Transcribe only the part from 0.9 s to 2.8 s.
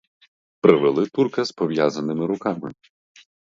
турка з пов'язаними руками.